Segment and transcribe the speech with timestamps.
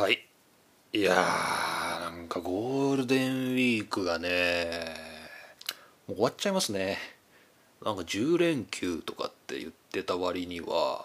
[0.00, 0.26] はい。
[0.94, 4.96] いやーなんかゴールデンウィークがね
[6.08, 6.96] もう終わっちゃいますね。
[7.84, 11.04] なんか10連休とかって言ってた割には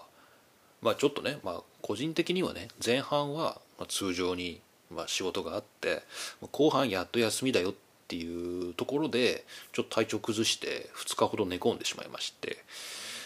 [0.80, 6.02] まあちょっとねまあ個人的にはね前半は通常にま仕事があって
[6.50, 7.74] 後半やっと休みだよっ
[8.08, 9.44] ていうところで
[9.74, 12.64] ちょっと体調崩して2日ほど寝込んでしまいまして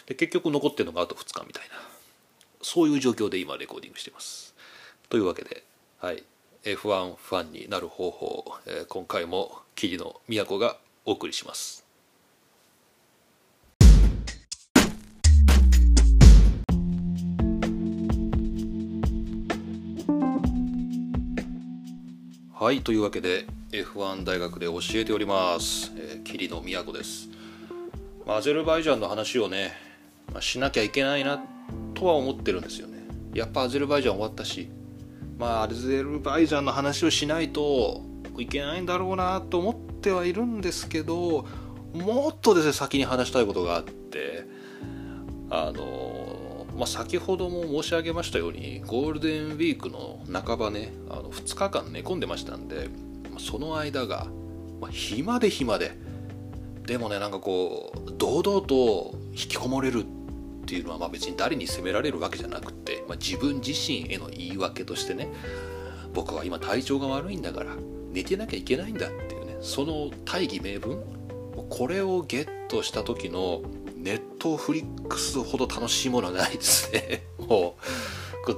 [0.07, 1.77] で結局残ってるのがあと2日みたいな
[2.61, 4.49] そういう状況で今レコーディングしてます。
[5.11, 5.64] というわけで、
[5.98, 6.22] はい、
[6.62, 11.84] F1 ファンになる方法、えー今回も桐野都がお送りします。
[22.55, 22.83] はい。
[22.83, 27.28] というわけで F1 大学で教えております、えー、桐野都です、
[28.28, 29.72] アゼルバイジャンの話をね、
[30.33, 31.42] まあ、しなきゃいけないな
[31.95, 32.98] とは思ってるんですよね。
[33.34, 34.70] やっぱアゼルバイジャン終わったし
[35.40, 38.02] まあアゼルバイジャンの話をしないと
[38.38, 41.47] いけないんだろうなと思ってはいるんですけど
[41.94, 44.44] もっとですね先に話したいことがあって
[45.48, 52.91] あの、まあ、先ほども申し上げましたようにゴールデンウィークの半ばねあの2日間寝込んでましたんで
[53.38, 54.27] その間が、
[54.78, 55.97] まあ、暇で暇で
[56.84, 60.19] でもねなんかこう堂々と引きこもれるって
[60.62, 65.28] っていうのはまあ別に誰に責められるわけじゃなくて、まあ、自分自身への言い訳としてね
[66.14, 67.77] 僕は今体調が悪いんだから
[68.12, 71.03] 寝てなきゃいけないんだっていうねその大義名分
[71.69, 73.62] これをゲットした時の
[73.97, 77.25] ネットフリックスほど楽しいものはないですね。
[77.38, 78.53] もう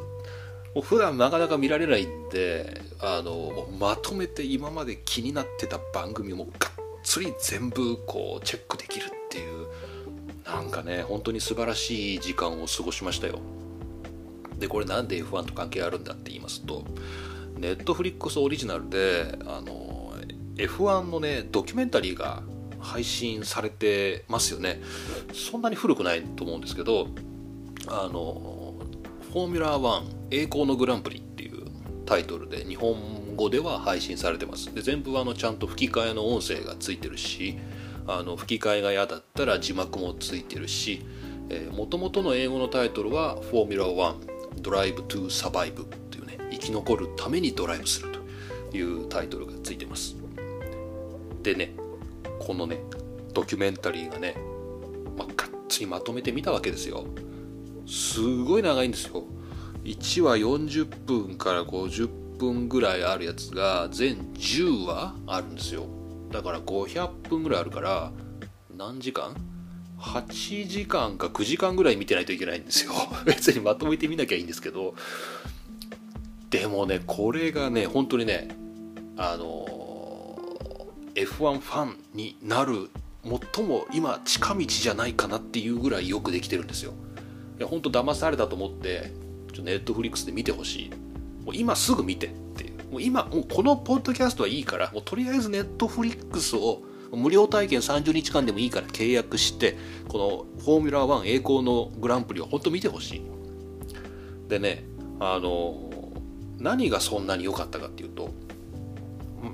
[0.74, 9.06] もう普段なかなか見られないんであのまとめて今まで気になってた番組もがっつり全部こうチェックできる
[10.52, 13.38] なんかね本当に素晴らしい時間を過ごしましたよ。
[14.58, 16.84] でこれなんで F1 と関係あるんだって言いますと
[17.58, 20.14] ネットフリックスオリジナルであの
[20.56, 22.42] F1 のねドキュメンタリーが
[22.78, 24.82] 配信されてますよね。
[25.32, 27.08] そんなに古くないと思うんですけど
[27.88, 28.74] あの
[29.32, 31.66] フォーミュラー1栄光のグランプリっていう
[32.04, 34.72] タイトルで日本語では配信されてます。
[34.74, 37.56] で全部あのちゃんと吹き替えの音声がついてるし
[38.06, 41.04] あの吹き替えが嫌だったら字幕もついてるし
[41.76, 48.08] もともとの英語のタイトルは「フォーミュラー1ドライブ・トゥ・サバイブ」っていうね生き残るためにドライブする
[48.70, 50.16] というタイトルがついてます。
[51.42, 51.74] でね
[52.38, 52.82] このね
[53.34, 54.36] ドキュメンタリーがね、
[55.16, 57.04] まあ、がっつりまとめてみたわけですよ。
[57.86, 59.24] すごい長いんですよ。
[59.84, 62.08] 1話40分から50
[62.38, 65.86] 分ぐらいあるやつが全10話あるんですよ。
[66.32, 68.10] だから500分ぐらいあるから
[68.76, 69.36] 何時間
[70.00, 72.92] ?8 時間か9時間ぐらい見てないといけないんですよ。
[73.24, 74.94] 別にまとめてみなきゃいいんですけど。
[76.50, 78.54] でもねこれがね本当にね
[79.16, 79.66] あの
[81.14, 82.90] F1 ファンになる
[83.54, 86.92] 最も今近道じゃないかなっていうぐらいよくできてるんですよ。
[87.58, 89.12] いや本当騙されたと思って
[89.52, 90.90] ちょネットフリックスで見てほしい。
[91.44, 92.41] もう今すぐ見て。
[92.92, 103.22] もう今もうこのポッドキャストはいいからもうとりあえずネットフリックスを無料体験30日間でもいいから契約してこのフォーミュラー1栄光のグランプリを本当見てほしい。
[104.48, 104.84] でね
[105.20, 105.90] あの
[106.58, 108.30] 何がそんなに良かったかっていうと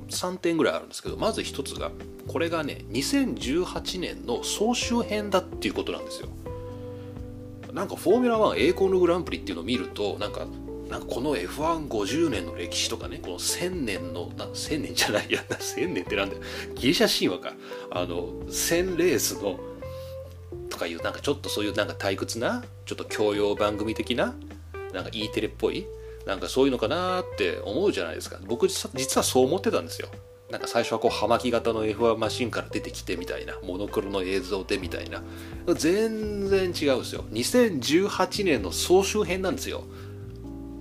[0.09, 1.93] 3点ぐらいあるんですけどまず1つが
[2.27, 6.29] これがね2018年の総集編だっていうことなんですよ。
[7.73, 10.47] なんかフォーミュラー1栄光のグランプリっていうのを見るとなんか
[10.89, 16.43] なんかこの F150 年の歴史とかねこの1000年のな1000年じゃないや 1000年ってなんだよ。
[16.75, 17.55] ギリシャ神話か。
[17.91, 19.59] あの1000レースの
[20.71, 24.35] とかいうなんかちょっとそういうなんか退屈なちょっと教養番組的な
[24.93, 25.87] なんか E テレっぽい
[26.27, 28.39] なんかそういうのかなって思うじゃないですか。
[28.47, 30.09] 僕実はそう思ってたんですよ。
[30.51, 35.23] なんか最初はこう葉巻型の F1 マシンから出てきてみたいなモノクロの映像でみたいな。
[35.75, 37.25] 全然違うんですよ。
[37.33, 39.85] 2018年の総集編なんですよ。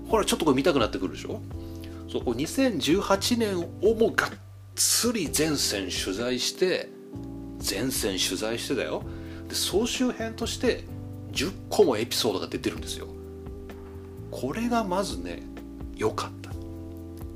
[0.07, 1.41] ほらちょっとこれ見たくなってくるでしょ？
[2.09, 4.29] そうこう2018年をもがっ
[4.75, 6.89] つり全線取材して
[7.59, 9.03] 全線取材してだよ。
[9.49, 10.83] で総集編として
[11.31, 13.07] 10個もエピソードが出てるんですよ。
[14.31, 15.43] これがまずね
[15.95, 16.47] 良かった。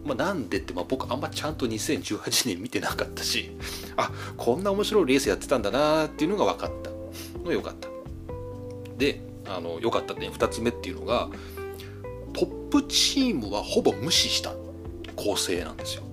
[0.03, 3.55] まあ、なんでって、まあ、僕あんまちゃんと2018年見てなかったし
[3.97, 6.89] あこんな面白いレースやってたんだなっていうのが分かった
[7.43, 7.87] の良かった。
[8.97, 11.29] であの良かった点2つ目っていうのが
[12.71, 14.53] プチームはほぼ無視した
[15.15, 16.03] 構成なんですよ。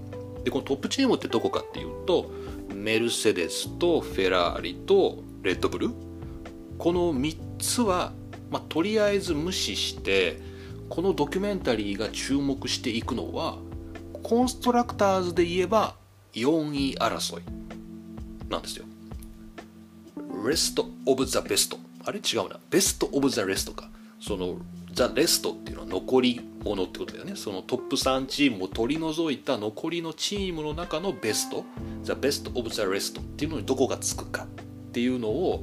[0.44, 2.30] でこのトップチームってどこかっていうと
[2.74, 5.90] メルセデスとフェラーリとレッドブル。
[6.78, 8.12] この3つは、
[8.50, 10.40] まあ、とりあえず無視して
[10.88, 13.58] このドキュメンタリーが注目していくのは
[14.22, 15.96] コンストラクターズで言えば
[16.34, 17.42] 4位争い
[18.48, 18.84] なんですよ。
[20.46, 22.20] レスト・オブ・ザ・ベストあれ？
[22.20, 22.60] 違うな。
[22.70, 23.90] ベスト・オブ・ザ・レストか。
[24.20, 24.56] その
[24.98, 27.36] ザ・レストっていうのは残り物ってことだよね。
[27.36, 31.64] そのトップ3チームを取り除いた残りのチームの中のベスト。
[32.02, 35.62] ザ・ベスト・オブ・ザ・レストっていうのにどこがつくかっていうのを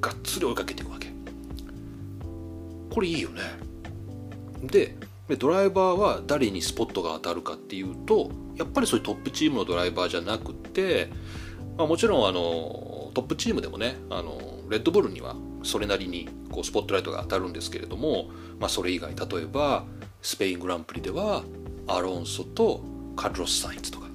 [0.00, 1.08] がっつり追いかけていくわけ。
[2.88, 3.42] これいいよね。
[4.62, 4.96] で
[5.36, 11.10] ドライバーは誰にスポットが当たるかっていうとやっぱりそういうトップチームのドライバーじゃなくて、
[11.76, 14.38] まあ、もちろんあのトップチームでもねあの
[14.70, 19.84] レッドブルにはそれなりにこうスポットライトが当たるんですけれども、まあ、それ以外例えば
[20.20, 21.42] スペイングランプリでは
[21.86, 22.82] アロンソと
[23.16, 24.08] カルロス・サインズとか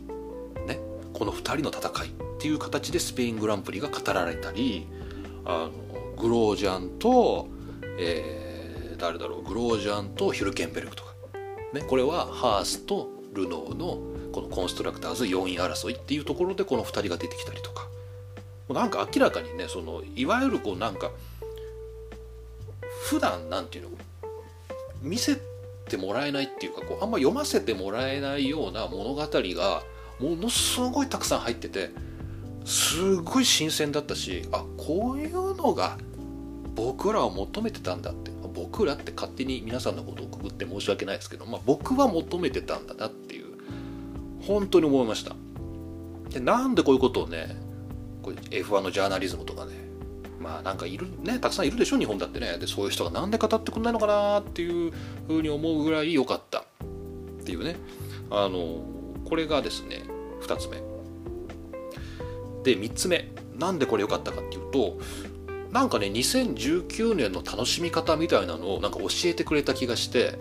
[0.66, 0.80] ね
[1.14, 4.88] この2人の戦いっていう形でスペイングランプリが語られたり
[5.46, 5.72] あの
[6.16, 7.48] グロージャンと、
[7.98, 11.14] えー、誰だろうグロージャンとヒルケンベルクとか、
[11.74, 14.00] ね、これはハースとルノーの
[14.32, 17.88] このコンストラクターズ4位争いっていうところでこの2人が出てきたりとか。
[18.74, 21.12] なんか明らかにねそのいわゆるこうなんか
[23.10, 23.92] 普段なんていうの？
[25.02, 25.38] 見せ
[25.88, 29.84] てもらえないっていうかこうあんま読ませてもらえないような物語が
[30.20, 31.92] ものすごいたくさん入ってて
[32.66, 35.98] すごい新鮮だったしあこういうのが
[36.76, 43.46] 僕らは求めてたんだって僕らって勝手に皆さんのことをくぐって申し訳ないですけど、まあ、僕は求めてたんだなっていう
[44.42, 45.36] 本当に思いました。
[46.30, 47.56] でなんでこういうことをね
[48.22, 49.87] これ F1 のジャーナリズムとかね
[50.48, 52.58] まあなんかいるねたくさんいるでしょ日本だってね。
[52.58, 54.94] でそういう人がなんで語ってくんないのかなっていう
[55.28, 56.64] ふうに思うぐらい良かったっ
[57.44, 57.76] ていうね。
[58.32, 58.82] あの
[59.26, 60.04] これがですね
[60.42, 60.78] 2つ目。
[62.64, 63.30] で3つ目。
[63.58, 65.00] なんでこれ良かったかっていうと
[65.72, 70.38] なんかね2019年の楽しみ方みたいなのをなんか教えてくれた気がして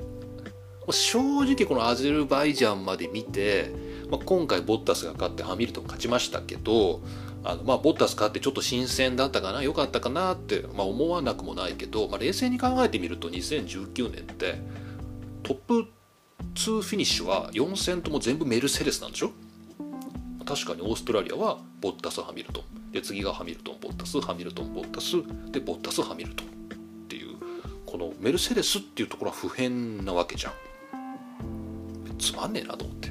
[0.90, 3.72] 正直このアゼルバイジャンまで見て、
[4.10, 7.00] まあ、今回ボッタスが勝ってハミルトン勝ちましたけど
[7.48, 14.60] あのまあボッタス勝ってちょっと新鮮だったかな良かったかなって、まあ、思わなくもないけど、まあ、冷静に考えてみると2019年って
[15.44, 15.86] トップ
[16.54, 19.30] 2フィニッシュは4戦とも全部メルセデスなんでしょ？
[20.44, 22.92] 確かにオーストラリアはボッタス・ハミルトン。
[22.92, 25.16] で次がハミルトン・ボッタスハミルトン・ボッタス
[25.52, 26.46] でボッタス・ハミルトン。
[26.46, 26.50] っ
[27.08, 27.36] ていう
[27.84, 30.52] このメルセデスっていうところは不変なわけじゃん。
[32.18, 33.10] つまんねえなと思って。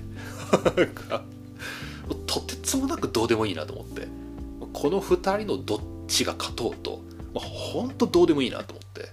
[2.28, 4.25] とてつもなくどうでもいいなと思って。
[4.76, 7.02] この2人のどっちが勝とうと、
[7.34, 9.06] まあ、ほんとどうでもいいなと思って。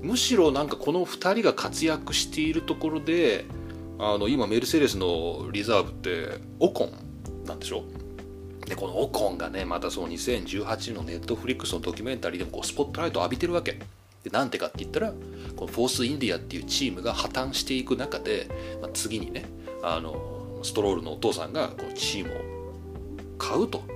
[0.00, 3.44] むしろなんかこの2人が活躍しているところで
[3.98, 7.84] あの今メルセデスのリザーブってオコンなんでしょ？
[8.66, 13.78] でこのオコンがねまたその2018のネットフリックスのドキュメンタリーでもこうスポットライトを浴びてるわけ。
[14.24, 15.12] でなんてかって言ったら
[15.56, 18.48] このフォースインディアっていうチームが破綻していく中で、
[18.80, 19.44] まあ、次にね
[19.82, 23.95] あのストロールのお父さんがこのチームを買うと。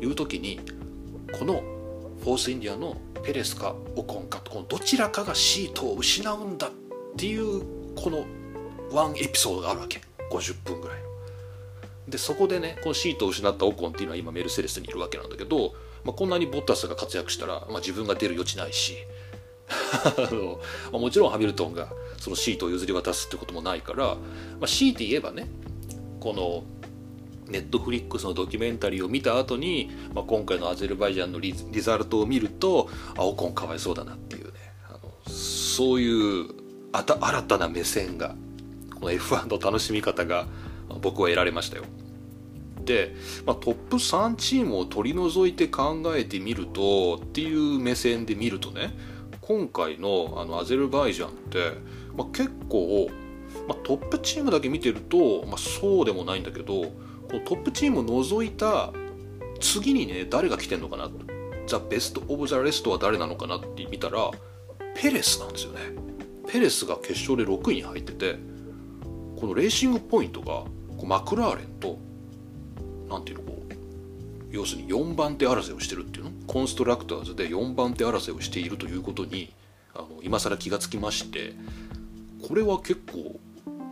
[0.00, 0.60] いう時に
[1.38, 1.62] この
[2.20, 6.70] フォースインディアのペレスかオコンかこのどちらかがシートを失うんだっ
[7.16, 8.24] ていうこの
[8.92, 10.00] ワンエピソードがあるわけ。
[10.30, 10.98] 50分ぐらい。
[12.08, 15.74] でそこでねこのシートを失ったオコンっていうのは今メルセデスにいるわけなんだけど、
[16.04, 18.96] まあ、こんなにボッタスが活躍したら、まあ、自分が出る余地ないし。
[19.68, 24.16] あの、もちろんハミルトンがそのシートを譲り渡すってこともないから、ま
[24.62, 25.46] あ、強いて言えばね
[26.20, 26.64] この
[27.48, 34.52] ネットフリックスのドキュメンタリーを見た後に、まあ、今回のアゼルバイジャンのリザルトを見るとあオコンかわいそうだなっていうね
[34.88, 36.48] あのそういう
[36.92, 38.34] あた新たな目線が
[38.94, 40.46] この F1 の楽しみ方が
[41.00, 41.84] 僕は得られましたよ。
[42.84, 43.14] で、
[43.44, 48.96] まあ、トップ3チームを取り除いて考えてみるとっていう目線で見るとね
[49.42, 51.72] 今回のあのアゼルバイジャンって、
[52.16, 53.10] まあ、結構、
[53.68, 56.92] まあ、トップチームだけ見てると、まあ、そうでもないんだけど
[57.28, 58.92] トップチームを除いた
[59.60, 61.10] 次にね誰が来てんのかな？
[61.66, 64.30] ザ・ベスト・オブ・ザ・レストは誰なのかなって見たら
[64.94, 65.80] ペレスなんですよね。
[66.50, 68.36] ペレスが決勝で6位に入ってて
[69.38, 70.70] このレーシングポイントがこ
[71.02, 71.98] うマクラーレンと
[73.10, 73.74] 何ていうのこう
[74.50, 76.30] 要するに4番手争いをしてるっていうの？
[76.46, 79.52] コンストラクターズで4番手争いをしているということに
[79.94, 81.52] あの今更気がつきまして
[82.48, 83.38] これは結構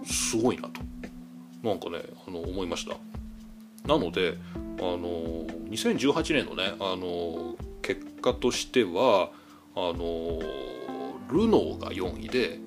[0.07, 0.81] すごいなと。
[1.63, 2.97] なんかねあの思いました。
[3.87, 4.37] なので
[4.79, 9.31] あの2018年のねあの結果としては
[9.75, 10.41] あの
[11.31, 12.59] ルノーが4位で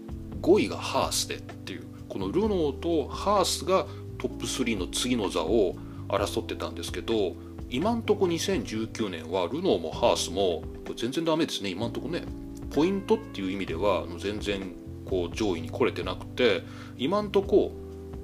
[0.42, 3.86] 5位がハースでっていうこのルノーとハースが
[4.18, 5.76] トップ3の次の座を
[6.08, 7.36] 争ってたんですけど
[7.70, 10.64] 今んとこ2019年はルノーもハースも
[10.96, 12.24] 全然ダメですね今んとこね。
[12.72, 14.74] ポイントっていう意味では全然
[15.06, 16.64] こう上位に来れてなくて
[16.98, 17.72] 今んとこ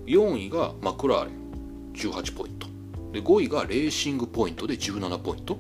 [0.05, 2.74] 4位がマクラーレン18ポイント。
[3.15, 5.57] で5位がレーシングポイントで17ポイント。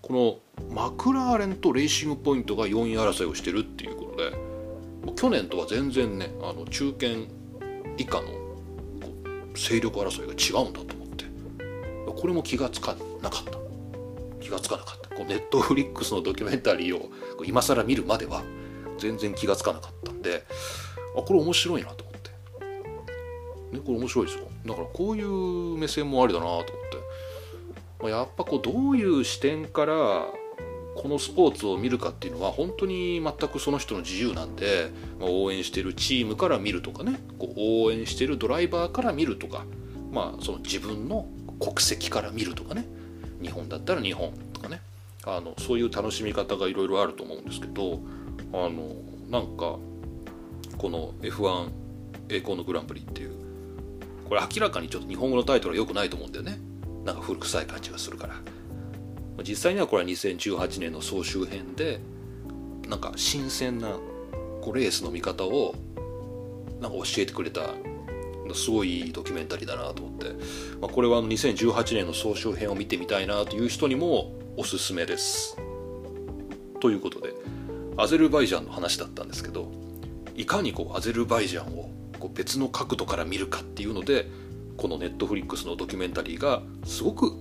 [0.00, 7.06] このマクラーレンとレーシングポイントが4位争いをしてるっていうことで去年とは全然ねあの中堅
[7.98, 8.28] 以下の
[9.54, 11.26] 勢力争いが違うんだと思って。
[12.06, 13.58] これも気がつかなかった。
[14.40, 15.14] 気がつかなかった。
[15.14, 17.10] こうネットフリックスのドキュメンタリーを
[17.44, 18.42] 今更見るまでは
[18.96, 20.46] 全然気がつかなかったんで
[21.18, 22.30] あこれ面白いなと思って、
[23.76, 24.53] ね、これ面白いですよ。
[24.66, 26.72] だからこういう目線もありだなと思って、
[28.00, 30.26] まあ、やっぱこうどういう視点から
[30.96, 34.90] このスポーツを見るかっていうのは本当に全くその人の自由なんで、
[35.20, 37.20] まあ、応援してるチームから見るとかね。
[37.38, 39.64] こう応援してるドライバーから見るとか、
[40.12, 41.26] まあ、その自分の
[41.60, 42.86] 国籍から見るとかね。
[43.42, 44.80] 日本だったら日本とかね。
[45.26, 47.98] あのそういう楽しみ方がいろいろあると思うんですけど
[48.52, 48.94] あの
[49.30, 49.78] なんか
[50.76, 51.70] この F1
[52.28, 53.43] 栄光のグランプリっていう
[54.28, 56.58] これ明らかにちょっと日本語のタイトルは良くないと思うんだよね。
[57.04, 58.34] なんか古臭い感じがするから。
[59.42, 62.00] 実際にはこれは2018年の総集編で
[62.88, 63.98] なんか新鮮な
[64.60, 65.74] こうレースの見方を
[66.80, 67.70] なんか教えてくれた
[68.54, 70.26] すごいいいドキュメンタリーだなと思って、
[70.80, 75.56] まあ、これは2018年の総集編を見てみたいなという人にもおすすめです。
[76.80, 77.34] ということで
[77.96, 79.72] アゼルバイジャンの話だったんですけど
[80.36, 81.83] いかにこうアゼルバイジャンを
[82.24, 84.30] こう別の角度から見るかっていうので
[84.78, 87.32] このネットフリックスのドキュメンタリーがすごく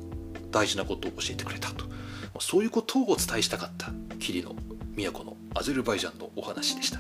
[0.52, 1.86] 大事なことを教えてくれたと
[2.42, 4.54] そういうことをお伝えしたかった霧の
[4.98, 7.00] 都のアゼルバイジャンのお話でした。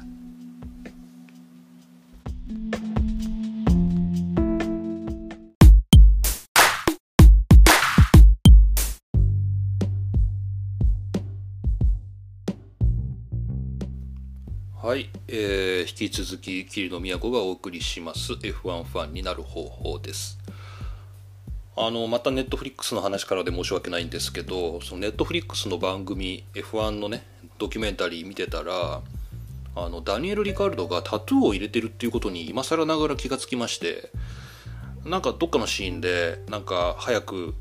[15.35, 18.33] えー、引き続き桐野都がお送りします。
[18.33, 20.37] F1 ファンになる方法です。
[21.75, 27.23] あのまたネットフリックスの話からで申し訳ないんですけどそのネットフリックスの番組 F1 のね
[27.57, 29.01] ドキュメンタリー見てたら
[29.75, 34.11] あのダニエル・リカルドがタトゥーを入れてるっていうことに今更ながら気がつきまして
[35.03, 37.55] なんかどっかのシーンでなんか早く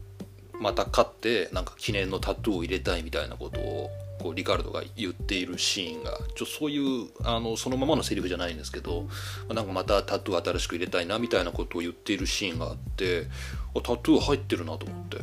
[0.60, 3.90] また勝ってなんか記念のタトゥーを入れたいみたいなことを
[4.22, 9.08] こうリカルドが言っているシーンがちょそういうあのそのままのセリフじゃないんですけど
[9.52, 13.26] なんかまたタトゥー新しく入れたいなみたいなことを言っているシーンがあって
[13.74, 15.18] タトゥー入ってるなと思って。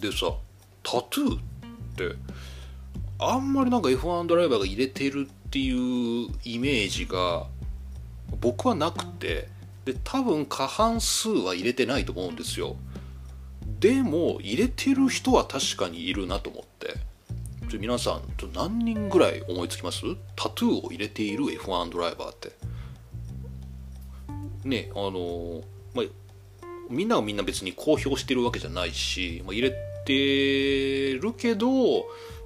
[0.00, 0.34] でさ
[0.82, 1.40] タトゥーっ
[1.96, 2.16] て
[3.18, 7.46] あんまりなんか F1 ドライバーが入れてるっていうイメージが
[8.40, 9.48] 僕はなくて
[9.84, 12.76] で多分過半数は入れてないと思うんですよ。
[13.80, 16.73] でも入れてる人は確かにいるなと思って。
[17.68, 18.22] じゃ皆さん
[18.54, 20.02] 何人ぐらい思いつきます？
[20.36, 22.52] タトゥーを入れている F1 ドライバーって。
[24.64, 25.62] ねあの
[25.94, 26.06] まあ
[26.88, 31.68] みんながみんな別に公表してるわけじゃないし、まあ、入れてるけど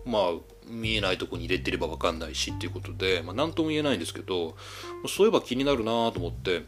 [0.05, 0.23] まあ
[0.69, 4.57] 見えないとこに入れてれば分かんないしっていうことで、まあ、何とも言えないんですけど
[5.09, 6.63] そういえば気になるなと思って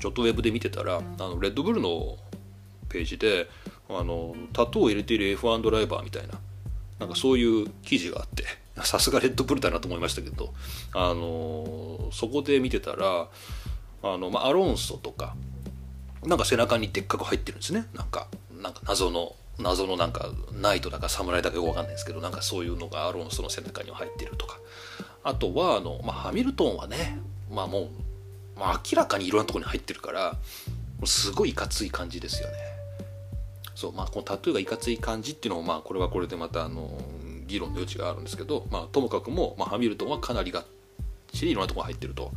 [0.00, 2.16] ちょっとウェブで見てたらあのレッドブルの
[2.88, 3.48] ページで
[3.88, 6.34] あのタトゥーを入れている F1 ドライバーみたいな
[6.98, 8.44] なんかそういう記事があって
[8.84, 10.52] さすがレッドブルだなと思いましたけど、
[10.94, 13.28] あのそこで見てたら
[14.02, 15.34] あの、まあ、アロンソとか
[16.24, 17.86] なんか背中にでっかく入ってるんですね。
[17.94, 18.28] なんか
[18.60, 24.58] なんか謎の謎のなんかナイトだか侍だかよくわかんないですけどなんかそういうのがアロンソの背中には入ってるとか。
[25.24, 27.18] あとはあの、まあ、ハミルトンはね
[27.50, 27.88] まあもう、
[28.56, 30.36] まあ、明らかにいろんなとこに入ってるから
[31.04, 32.77] すごいいかつい感じですよね。
[33.78, 36.98] そうまあこのタトゥーがいかつい感じっていうのもまあこれはこれでまたあの
[37.46, 40.64] 議論の余地があるんですけど、まあ、ともかくも、まあ、ハミルトンはかなりがっ
[41.32, 42.32] ちりいろんなところ入ってると。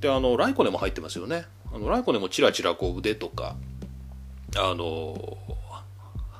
[0.00, 1.44] であのライコネも入ってますよね。
[1.72, 3.54] あのライコネもチラチラこう腕とか
[4.56, 5.38] あの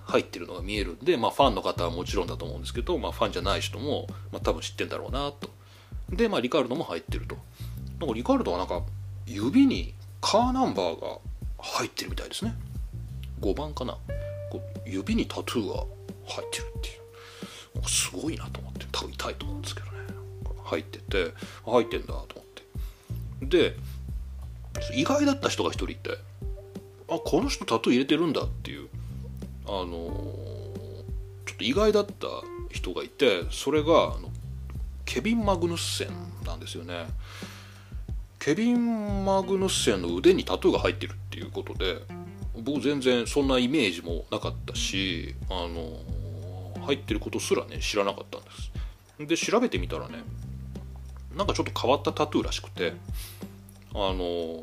[0.06, 5.48] 入ってるのが見えるんで、まあ、ファンの方はもちろんだと思うんですけど、まあ、ファンじゃない人も、まあ、多分知ってんだろうなと。
[6.10, 7.36] で、まあ、リカルドも入ってると。
[8.00, 8.82] なんかリカルドはなんか
[9.26, 11.18] 指にカーナンバーが
[11.60, 12.56] 入ってるみたいですね。
[13.44, 13.98] 5番かな。
[14.50, 15.74] こう指にタトゥーが
[16.26, 16.92] 入ってるってい
[17.82, 17.88] う。
[17.88, 18.86] すごいなと思って。
[18.90, 19.92] 多分痛いと思うんですけどね。
[20.64, 21.34] 入ってて
[21.66, 22.26] 入ってんだと思っ
[23.40, 23.46] て。
[23.46, 23.76] で
[24.94, 26.10] 意外だった人が一人いて
[27.08, 28.88] あこの人タトゥー入れてるんだっていう。
[29.66, 29.86] あの
[31.46, 32.26] ちょっと意外だった
[32.70, 34.30] 人がいてそれがあの
[35.04, 37.06] ケビン・マグヌッセンなんですよね。
[38.38, 41.98] ケビン・マグヌッセンの腕にタトゥーが入ってるっていうことで
[42.56, 48.70] 僕全然そんなイメージもなかったしあの入ってることすらね知らなかったんです。
[49.18, 50.22] で調べてみたらね
[51.36, 52.92] なんかちょっと変わったタトゥーらしくて
[53.94, 54.60] あの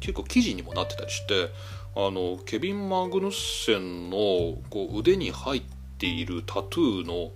[0.00, 1.50] 結構記事にもなってたりして
[1.96, 5.62] あのケビン・マグヌッセンのこう腕に入っ
[5.98, 7.32] ているタトゥーの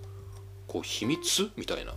[0.67, 1.93] こう秘密みたいな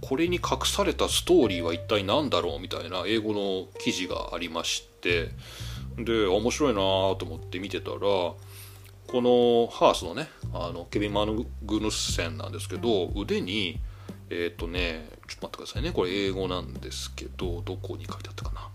[0.00, 5.30] これに隠されたストーリーは一体何だろうみたいな英語の記事がありまして
[5.96, 8.36] で面白いなと思って見てたらこ
[9.14, 13.80] のハースのねあのケビン・マヌグヌッセンなんですけど腕に
[14.30, 15.92] えっ、ー、とねちょっと待ってくださいね。
[15.92, 18.70] これ英語なんですけどどこに書いてあったかな。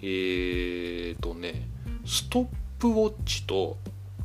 [0.00, 1.68] えっ、ー、とね
[2.06, 2.46] ストッ
[2.78, 3.76] プウォッチと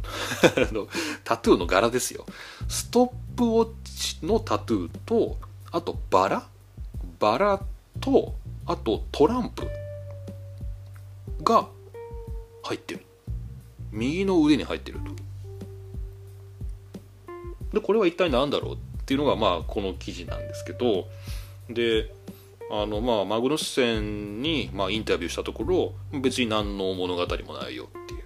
[1.24, 2.26] タトゥーの柄ですよ。
[2.68, 5.38] ストップウォッチのタトゥーと
[5.72, 6.48] あとバラ？
[7.20, 7.62] バラ
[8.02, 9.68] とあとトランプ
[11.44, 11.68] が
[12.64, 13.06] 入ってる。
[13.92, 15.12] 右の腕に入ってると。
[17.74, 21.08] でこれは一体何だろうっていうのがまあこの記事なんですけど。
[21.70, 22.14] で
[22.72, 28.24] あのまあマグヌッセンにまあインタビューしたところ別に何の物語もないよっていう。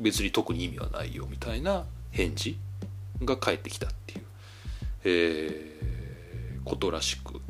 [0.00, 2.58] 別に特に意味はないよみたいな返事
[3.22, 4.24] が返ってきたっていう、
[5.04, 7.40] えー、ことらしく。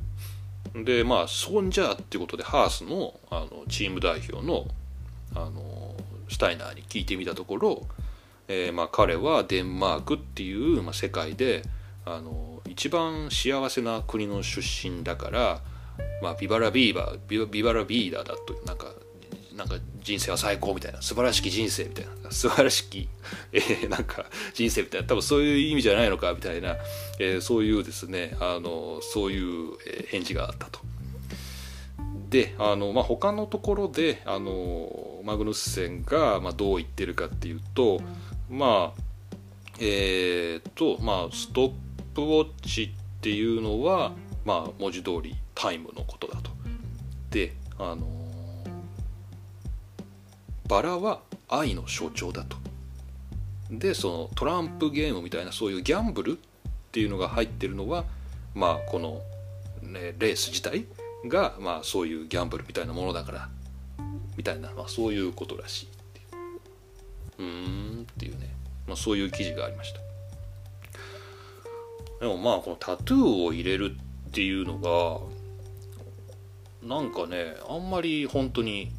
[0.84, 4.66] でまあそんじゃあっていうことでハースのあのチーム代表の
[5.34, 5.83] あの
[6.28, 7.86] シュタイナーに聞いてみたところ、
[8.48, 11.62] えーまあ、彼はデンマークっていう、まあ、世界で
[12.04, 15.60] あの一番幸せな国の出身だから
[16.22, 18.86] まあ、ビバラビーバービバラビーダーだとなんか
[19.54, 23.08] なんか人生は最高みたいな素晴らしき人生みたいな素晴らしき、
[23.52, 26.76] えー、なんか人生みたいな多分そういう意味じゃないのかみたいな、
[27.20, 29.78] えー、そういうですねあのそういう、
[30.08, 30.80] 返事があったと。
[32.30, 38.00] であの、まあ、他のところであのマグヌッセンが、まあ、どう言ってるかっていうと、
[38.50, 39.00] まあ
[39.80, 41.72] えっ、ー、とまあストッ
[42.14, 44.12] プウォッチっていうのは、
[44.44, 46.50] まあ、文字通りタイムのことだと。
[47.30, 48.06] であの
[50.68, 52.56] バラは愛の象徴だと。
[53.70, 56.40] でそのトランプゲームみたいなそういうギャンブルっ
[56.92, 58.04] ていうのが入ってるのは
[58.54, 59.22] まあこの、
[59.82, 60.84] ね、レース自体
[61.26, 63.48] がまあそういうギャンブルみたいなものだから
[64.36, 67.48] みたいな、まあ、そういうことらしいっていう。
[67.48, 68.54] うーんっていうね、
[68.86, 70.00] まあ、そういう記事がありました。
[72.20, 73.96] でもまあこのタトゥーを入れる
[74.28, 75.20] っていうのが
[76.82, 78.92] なんかねあんまり本当に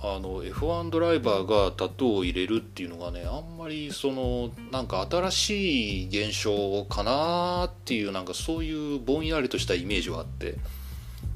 [0.00, 10.56] あの F1 ドライバーがタトゥーを入れるっていうのがねあんまりそのなんか新しい現象かなっていうなんかそういうぼんやりとしたイメージはあって。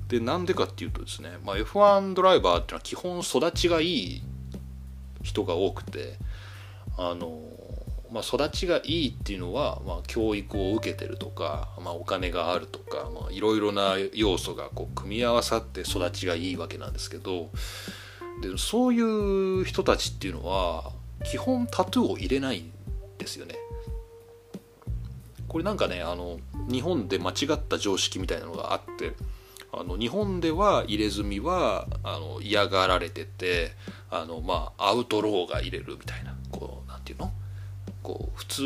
[0.08, 4.22] でなんでかっていうとですね、まあ、F1 ドライバーっていうのは基本育ちがいい
[5.22, 6.16] 人が多くて
[6.96, 7.40] あの
[8.10, 17.50] まあ、育ちがいいっていうのは、まあ、教育を受けてるとか、まあ、お金があるとかいろいろな要素がこう組み合わさって育ちがいいわけなんですけど
[18.40, 20.92] でそういう人たちっていうのは
[21.24, 22.72] 基本タトゥーを入れないん
[23.18, 23.56] ですよね。
[25.48, 26.38] これなんかねあの
[26.70, 29.14] 日本で間違った常識みたいなのがあって
[29.78, 33.72] あの日本では入れ墨はあの嫌がられてて
[34.10, 37.30] あの、まあ、アウトローが入れるみたいなこうなんていうの？
[38.02, 38.62] こう普通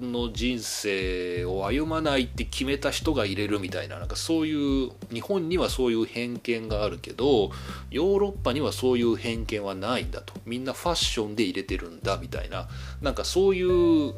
[0.00, 7.50] の人生を歩まないって決めた人が入れるみたいななんかそういう日本にはそういう偏見があるけど
[7.90, 10.32] ヨーロッパにはそういう偏見はないんだと。
[10.46, 12.68] みんなファッションで入れてるんだみたいな
[13.02, 14.14] なんかそういう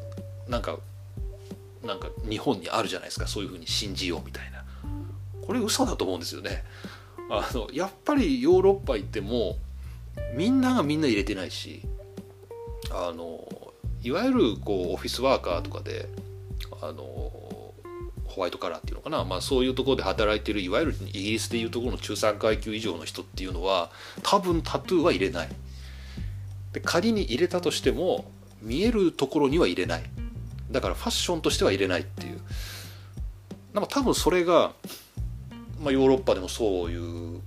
[0.49, 0.79] なんか
[1.83, 3.27] なんか日本にあるじゃないですか。
[3.27, 4.56] そういうふうに信じようみたいな。
[5.47, 6.65] これ嘘だと思うんですよね。
[7.31, 9.57] あのやっぱりヨーロッパ行っても
[10.35, 11.83] みんながみんな入れてないし
[12.91, 13.49] あの
[14.03, 16.09] いわゆるこうオフィスワーカーとかで
[16.81, 17.03] あの
[18.25, 23.91] ホワイトカラーっていうのかな、まあ、そういうところで働いてるいわゆるイギリスでいうところの中産階級以上の人っていうのは
[24.23, 25.49] 多分タトゥーは入れない。
[26.73, 28.31] で仮に入れたとしても
[28.61, 30.03] 見えるところには入れない。
[30.71, 32.41] だからファッションとしては入れないっていう。
[33.73, 34.73] なんか多分それが、
[35.81, 37.41] まあ、ヨーロッパでもそういう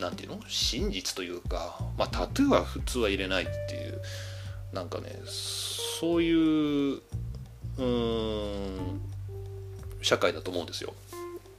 [0.00, 0.40] なんていうの？
[0.48, 4.00] 真実というか、まあ、タトゥーは普通は入れないっていう
[4.72, 5.20] なんかね
[6.00, 7.00] そういう
[7.78, 9.00] うん
[10.02, 10.94] 社会だと思うんですよ。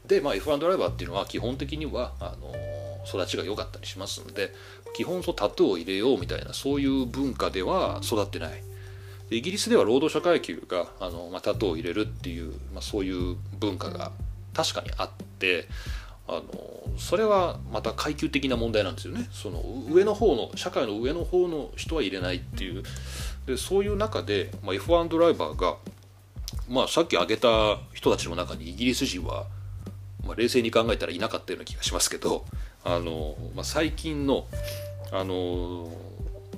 [0.06, 2.54] で、まあ、F1 ドライバーっていうのは基本的にはあの
[3.08, 4.52] 育ちが良かったりしますので
[4.96, 8.64] 基本そうタトゥーを入れようみたいなそういう文化では育ってない。
[9.32, 14.12] イギリスでは労働者階級があの、まあ、タトゥーを入れるっていう、まあ、そういう文化が
[14.54, 15.67] 確かにあって
[16.28, 16.43] あの
[16.98, 19.28] それはまた階級的な問題なんですよね。
[19.32, 22.84] その上の方の社会の上の方の人は入れないっていう。
[23.45, 25.76] でそういう中で、まあ、F1 ドライバーが、
[26.67, 29.45] まあ、さっき挙げた人たちの中にイギリス人は
[30.26, 32.45] まあ、冷静に考えたらいなかったような気がしますけど
[32.84, 34.48] あの、まあ、最近の
[35.12, 35.88] あの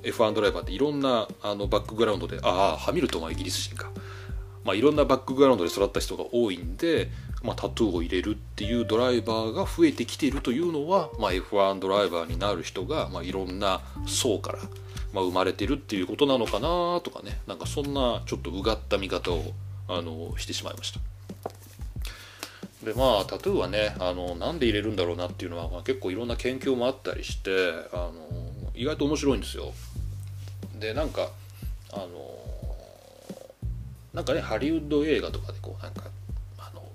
[0.02, 3.90] F1 ドライバーっていろんなあのバックグラウンドでああハミルトンはイギリス人か、
[4.64, 7.10] まあ、いろんなバックグラウンドで育った人が多いんで、
[7.42, 14.58] まあ、タトゥーを入れるっていうドライバーが増えてきているというのは、まあ、F1 ドライバーになる人が、まあ、いろんな層から、
[15.12, 19.52] まあ、生まれてるっていうことなのかなとかねなんかそんなちょっとうがった見方を
[19.88, 21.00] あのしてしまいました。
[22.84, 27.50] でまあタトゥーはねあのなんで入れるんだろうなっていうのは、まあ、結構いろんな研究もあったりして
[27.92, 28.12] あの
[28.74, 29.72] 意外と面白いんですよ。
[30.78, 31.28] でなんか
[31.92, 32.08] あの
[34.14, 36.04] なんかねハリウッド映画とかでこうなんか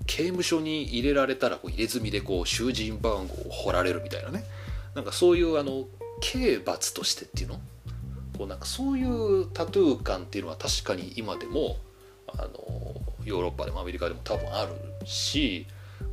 [0.05, 4.43] 刑務所に入れられたらこう入れ墨でこう囚人番号を掘られるみたいなね。
[4.95, 5.85] なんかそういうあの
[6.21, 7.55] 刑罰としてっていうの？
[8.37, 11.77] こうなんかそういうタトゥー感っていうのは確かに今でも
[12.27, 12.49] あの
[13.23, 14.73] ヨーロッパでもアメリカでも多分ある
[15.05, 15.65] し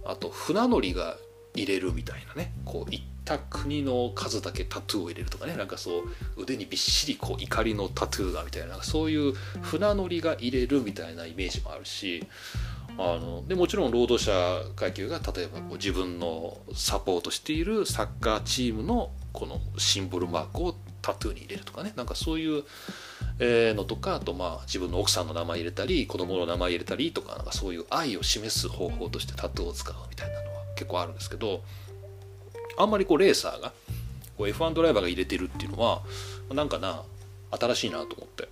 [0.05, 1.17] あと船乗りが
[1.55, 2.53] 入れるみたいなね。
[2.65, 5.57] こう行った国の数だけタトゥーを入れるとかね。
[5.57, 6.03] なんかそう
[6.37, 8.83] 腕にびっしりこう怒りのタトゥーがみたいな。
[8.83, 12.25] そういう船乗りが入れるみたいなイメージもあるし。
[12.99, 14.33] あのでもちろん労働者
[14.77, 21.93] 階級が例えばこう自分のサポートしているサッカーチームのこのシンボルマークをタトゥーに入れるとかね。
[21.97, 22.65] なんかそういう
[23.41, 31.63] のとかあとまあ自分の奥さんの名前入れたり子供の名前入れたりとかなんかそういう愛を示す方法としてタトゥーを使うみたいなのは結構あるんですけど
[32.77, 33.73] あんまりこうレーサーが
[34.37, 36.03] こう F1 ドライバーが入れてるっていうのは
[36.53, 37.03] なんかな
[37.51, 38.49] 新しいなと思って。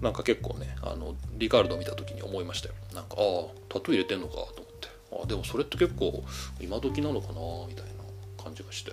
[0.00, 2.74] なんか結構ねあのリカルド見た時に思いましたよ。
[2.94, 3.24] なんかああ
[3.68, 4.88] タトゥー入れてんのかと思って。
[5.22, 6.22] あでもそれって結構
[6.60, 7.34] 今時なのかな
[7.66, 8.92] みたいな感じがして。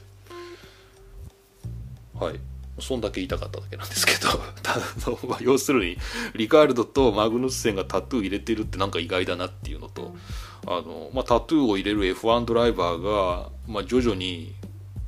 [2.19, 2.39] はい。
[2.79, 4.29] そんだけ言いたかっただけなんですけど。
[5.27, 5.97] まあ、要するに
[6.34, 10.13] リカルドとマグヌスセンがタトゥー入れてるってなんか意外だなっていうのと
[10.67, 14.55] あの、まあ、タトゥーを入れる F1 ドライバーが、まあ、徐々に、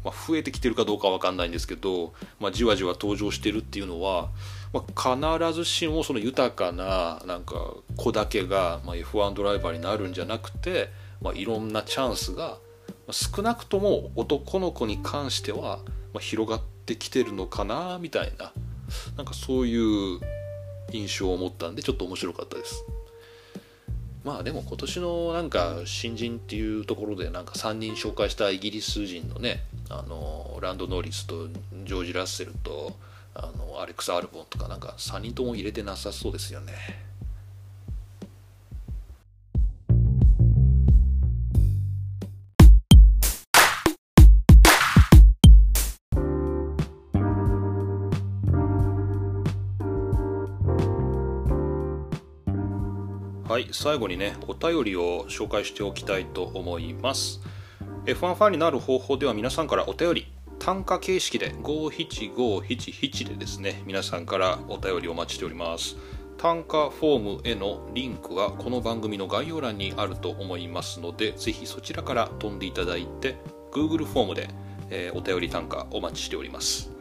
[0.03, 4.29] まあ、増えてきてるかどうかわかんないんですけど、まあ、じわじわ登場してるっていうのは、
[4.77, 10.89] まあ、必ずしもその豊かななんか子だけが、ま、F1 ドライバーになるんじゃなくて、
[11.21, 12.57] まあ、いろんなチャンスが
[13.11, 15.79] 少なくとも男の子に関しては、
[16.13, 18.51] ま、広がってきてるのかなみたいな
[19.15, 20.19] なんかそういう
[20.91, 22.85] 印象を持ったんでちょっと面白かったです。
[24.23, 31.47] まあでも今年のなんか新人っていうところでなんか3人紹介したイギリス人のねあのランド・ノーリスと
[31.85, 32.91] ジョージ・ラッセルと
[33.39, 36.73] あのアレックス・アルボンとかなんか3人とも入れてなさそうですよね。
[53.47, 57.39] はい最後にねお便りを紹介しておきたいと思います
[58.05, 65.95] F1 ファンになる方法では皆さんからお便り単価形式で57577でですね皆さんからお便りお待ちしております。
[66.37, 73.37] 単価フォームへのリンクはこの番組の概要欄にあると思いますのでぜひそちらから飛んでいただいて
[73.71, 74.47] Google フォームで、
[74.91, 76.91] えー、お便り単価お待ちしております。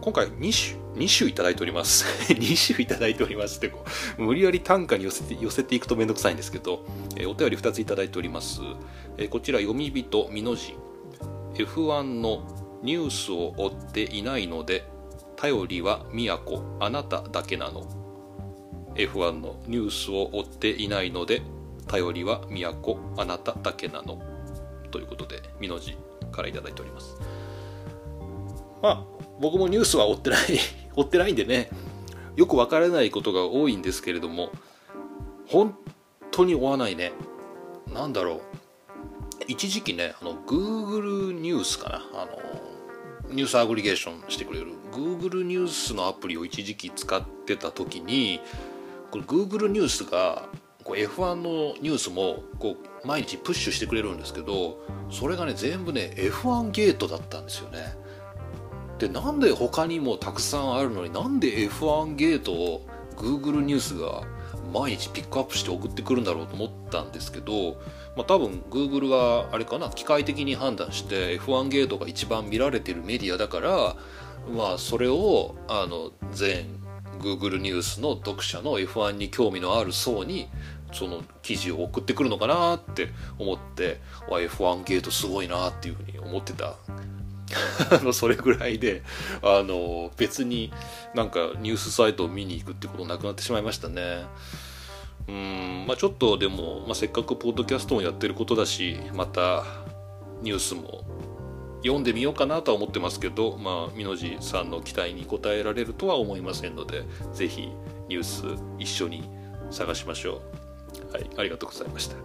[0.00, 2.04] 今回2種2種いただいております。
[2.32, 3.84] 2種いただいておりますってこ
[4.18, 6.84] う無理やり単価に寄せて寄せていくとめんどくさいんですけど、
[7.16, 8.60] えー、お便り2ついただいております、
[9.16, 10.74] えー、こちら読み人みの字。
[11.54, 14.84] F1 のニュースを追っていないので
[15.36, 17.86] 頼りは都あなただけなの。
[18.94, 21.42] F1 のニュースを追っていないので
[21.86, 24.20] 頼りは都あなただけなの。
[24.90, 25.96] ということでみの字
[26.32, 27.16] からいただいております。
[28.82, 29.04] まあ
[29.40, 30.40] 僕もニュースは追ってない
[30.96, 31.70] 追ってないんでね
[32.36, 34.50] よくわからないことが多いんですけれども
[35.46, 35.76] 本
[36.30, 37.12] 当に追わないね。
[37.92, 38.40] なんだろう。
[39.46, 41.96] 一時期ねあの Google ニュースかな。
[42.14, 42.47] あの
[43.30, 44.72] ニュースアグリゲーションしてくれる。
[44.92, 48.40] Google ニュースのアプリを一時期使ってた時に
[49.10, 50.48] これ Google ニュースが
[50.84, 57.94] こう F1 のニュースもこう毎日プッシュしてくれるんですけどそれがね全部ね F1 ゲートだったんですよね。
[58.98, 62.86] でなんで他にもたくさんあるのになんで F1 ゲートを
[63.16, 64.22] Google ニュースが
[64.72, 67.80] 毎日ピックアップして送ってくるんだろうと思ったんですけど、
[68.16, 73.96] まあ、多分 Google はあれかな機械的に判断して F1 ゲートが一番見られてるメディアだから
[74.54, 76.66] まあそれをあの全
[77.18, 80.48] Google ニュースの読者の F1 に興味のある層に
[80.92, 86.76] その記事を送ってくるのかなって思って F1 ゲートすごいなっていうふうに思ってた
[87.90, 89.02] あのそれぐらいで
[89.42, 90.72] あの別に
[91.14, 94.24] なんかニュースサイトを見に行くってことなくなってしまいましたね
[95.28, 99.64] うんまあちょっとでも、まあ、せっかくポッドキャストもやってることだしまた
[100.42, 101.04] ニュースも
[101.82, 107.68] 読んでみようかなとは思ってますけど、まあ、美濃路さんの期待に応えられるとは思いませんのでぜひ
[108.08, 108.44] ニュース
[108.78, 109.28] 一緒に
[109.70, 110.40] 探しましょ
[111.10, 111.12] う。
[111.12, 112.16] はい、ありがとうございました。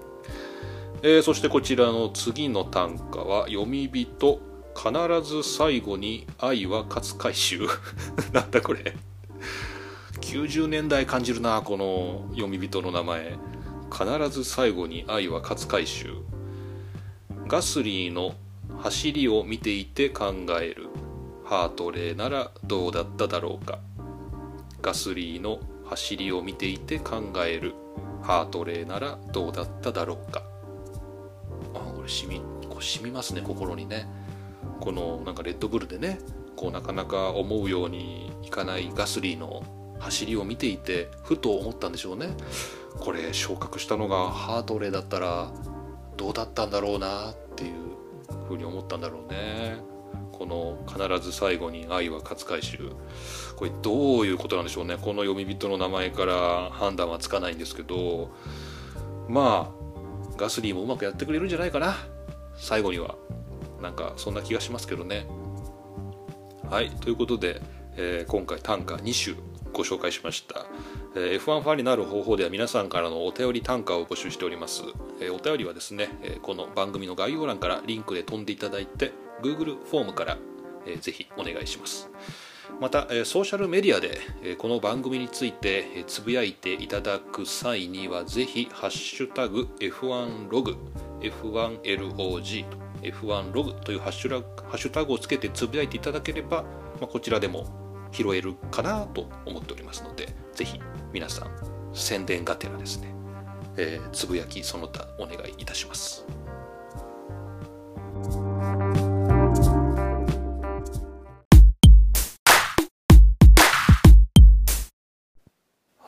[1.03, 4.39] えー、そしてこちらの次の短歌は「読み人
[4.75, 7.67] 必ず最後に愛は勝つ回収」
[8.33, 8.95] なんだこれ。
[10.21, 13.37] 90年代感じるなこの読み人の名前。
[13.91, 16.15] 必ず最後に愛は勝つ回収。
[17.47, 18.33] ガスリーの
[18.79, 20.87] 走りを見ていて考える。
[21.45, 23.79] ハートレーならどうだっただろうか。
[24.81, 27.75] ガスリーの走りを見ていて考える。
[28.23, 30.41] ハートレーならどうだっただろうか。
[31.75, 34.07] あこれしみこれ染みますね心にね。
[34.83, 36.19] このなんかレッドブルでね
[36.57, 39.63] こうなかなか思うようにいかないガスリーの
[39.99, 42.35] 走りを見ていてふと思ったんでしょうね。
[42.99, 45.53] これ昇格したのがハートレーだったら
[46.17, 47.71] どうだったんだろうなっていう
[48.45, 49.77] ふうに思ったんだろうね。
[50.33, 52.91] この必ず最後に愛は勝つ回収。
[53.55, 54.97] これどういうことなんでしょうね。
[54.97, 58.31] この読み人の名前から判断はつかないんですけど
[59.29, 61.95] まあガスリーもうまくやってくれるんじゃないかな。
[62.57, 63.15] 最後には。
[63.83, 65.27] なんかそんな気がしますけどね。
[66.69, 67.61] はいということで、
[67.97, 70.65] えー、今回短歌2首ご紹介しました、
[71.15, 74.83] え F1 ファンになる方法では皆さんからのお便り単価を募集しております、
[75.19, 80.37] えお便りはですね、えこの番組の概要欄からリンクで飛んでいただいて Google フォームから、
[80.85, 82.09] えぜひお願いします。
[82.79, 90.77] またソーシャルメディアでこの番組についてつぶやいていただく際にはぜひハッシュタグ F1 ログ
[91.21, 96.63] F1LOG と F1 ログというハッシュラハッシュタグをつけてつぶやいていただければ、
[96.99, 97.65] まあ、こちらでも
[98.11, 100.79] 拾えるかなと思っておりますのでぜひ
[101.11, 101.51] 皆さん
[101.93, 103.13] 宣伝がてらですね、
[103.77, 106.25] えー、つぶやきその他お願いいたします。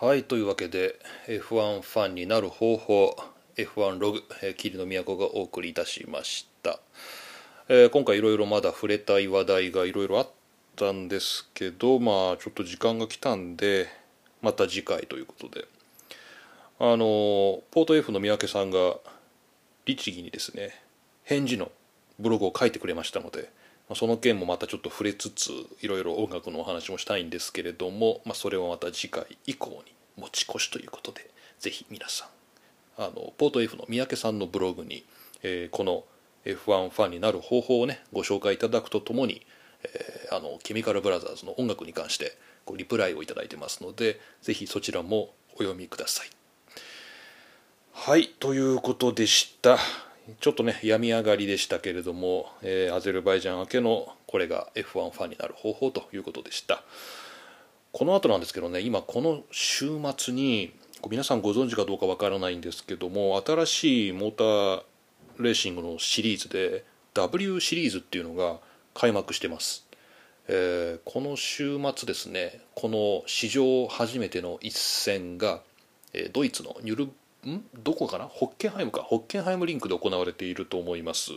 [0.06, 3.16] はいというわけで F1 ファンになる方法
[3.58, 6.80] F1 ログ、えー、霧の都がお送りいたしました、
[7.68, 10.30] えー、今回いろいろまだ触れたい話題がいろいろあっ
[10.76, 13.88] たんですけどまあちょっと時間が来たんで
[14.42, 15.66] また次回ということで。
[16.78, 18.98] あのポート F の三宅さんが
[19.86, 20.82] 律儀にですね
[21.24, 21.72] 返事の
[22.20, 23.50] ブログを書いてくれましたので
[23.94, 32.28] その件もまたちょっと触れつついろいろ音楽のお話もしたいんですけれども、まあ、それをまた次回以降に持ち越しということでぜひ皆さん
[32.98, 35.06] あのポート F の三宅さんのブログに、
[35.44, 36.04] えー、この
[36.46, 39.46] F1 ファンになる方法をねご紹介いただくとともに、
[39.84, 46.30] えー、あのケミカルブラザーズの音楽に関してこうリプライを頂いてますのでぜひそちらもお読みください。
[47.94, 49.78] はいということでした
[50.42, 56.84] ちょっとね病み上がりでしたけれども、えー、アゼルバイジャン明けのこれが F1 ファンになる方法ということでした
[57.94, 60.74] この後なんですけどね今この週末に
[61.08, 64.84] 皆さんご存知かどうかわからないんですけども新しいモーター
[65.40, 68.58] レーシングのシリーズで W シリーズっていうのが
[68.96, 69.86] 開幕してます、
[70.48, 75.62] えー、この週末ですねこの史上初めての一戦が、
[76.14, 77.06] えー、ドイツのニュル
[77.52, 77.64] ん？
[77.84, 78.26] どこかな？
[78.26, 79.04] ホッケンハイムか。
[79.04, 81.32] ホッケンハイムリンクで行われていると思います。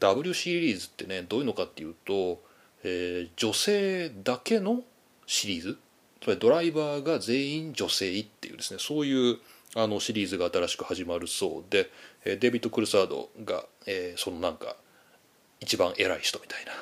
[0.00, 2.42] W シリーズってねどういうのかっていうと、
[2.82, 4.82] えー、女性だけの
[5.26, 5.78] シリーズ
[6.20, 9.38] つまりドライバーが全員女性っていうですねそういう
[9.76, 11.90] あのシリーズが新しく始まるそうで
[12.24, 14.76] デビッド・クルサードが、えー、そのなんか
[15.60, 16.72] 一番偉い人みたいな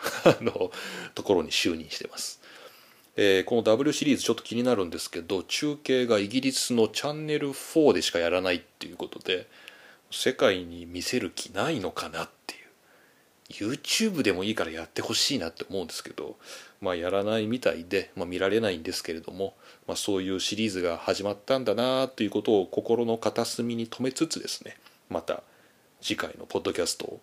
[0.53, 0.72] あの
[1.14, 2.40] ところに就任してます。
[3.20, 9.48] えー、この W シリーズちょっと気になるんですけど中継がイギリスのチャンネル4でしかやらないっていうことで
[10.12, 12.55] 世界に見せる気ないのかなって
[13.50, 16.37] YouTube でもいいからやってほしいなって思うんですけど
[16.80, 19.54] まあやらないみたいで、まあ、見られないんですけれども、
[19.87, 24.76] まあ、そういうシリーズが始まったんだなということを心の片隅に留めつつですね
[25.08, 25.42] また
[26.00, 27.20] 次回のポッドキャストを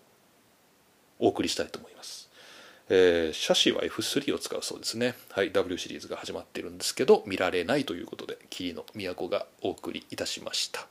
[1.20, 2.30] お送りしたいと思います。
[2.90, 5.16] えー、シャシは F3 を使うそうですね。
[5.32, 10.88] はい、W シリーズが始まってるんですけど、見られないということで、霧の都がお送りいたしました。